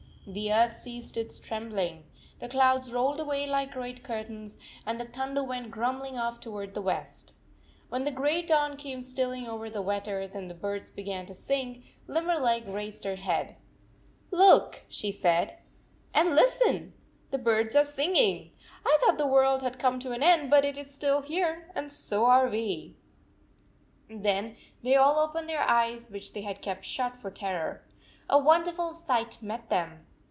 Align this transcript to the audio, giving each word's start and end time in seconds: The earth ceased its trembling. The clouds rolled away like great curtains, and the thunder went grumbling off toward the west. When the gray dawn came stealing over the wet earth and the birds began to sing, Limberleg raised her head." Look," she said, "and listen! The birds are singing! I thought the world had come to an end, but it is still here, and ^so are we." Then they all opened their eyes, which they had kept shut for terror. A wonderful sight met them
The 0.27 0.53
earth 0.53 0.77
ceased 0.77 1.17
its 1.17 1.39
trembling. 1.39 2.05
The 2.39 2.47
clouds 2.47 2.93
rolled 2.93 3.19
away 3.19 3.45
like 3.47 3.71
great 3.71 4.01
curtains, 4.03 4.57
and 4.85 4.97
the 4.99 5.03
thunder 5.03 5.43
went 5.43 5.71
grumbling 5.71 6.17
off 6.17 6.39
toward 6.39 6.73
the 6.73 6.81
west. 6.81 7.33
When 7.89 8.03
the 8.05 8.11
gray 8.11 8.41
dawn 8.43 8.77
came 8.77 9.01
stealing 9.01 9.47
over 9.49 9.67
the 9.69 9.81
wet 9.81 10.07
earth 10.07 10.33
and 10.35 10.49
the 10.49 10.53
birds 10.55 10.89
began 10.91 11.25
to 11.25 11.33
sing, 11.33 11.83
Limberleg 12.07 12.65
raised 12.67 13.03
her 13.03 13.15
head." 13.15 13.57
Look," 14.31 14.83
she 14.87 15.11
said, 15.11 15.57
"and 16.13 16.33
listen! 16.35 16.93
The 17.31 17.39
birds 17.39 17.75
are 17.75 17.83
singing! 17.83 18.51
I 18.85 18.97
thought 19.01 19.17
the 19.17 19.27
world 19.27 19.63
had 19.63 19.79
come 19.79 19.99
to 20.01 20.11
an 20.11 20.23
end, 20.23 20.49
but 20.49 20.63
it 20.63 20.77
is 20.77 20.93
still 20.93 21.23
here, 21.23 21.69
and 21.75 21.89
^so 21.89 22.25
are 22.25 22.47
we." 22.47 22.95
Then 24.07 24.55
they 24.83 24.95
all 24.95 25.17
opened 25.19 25.49
their 25.49 25.63
eyes, 25.67 26.09
which 26.11 26.31
they 26.31 26.41
had 26.43 26.61
kept 26.61 26.85
shut 26.85 27.17
for 27.17 27.31
terror. 27.31 27.83
A 28.29 28.37
wonderful 28.39 28.93
sight 28.93 29.41
met 29.41 29.69
them 29.69 30.05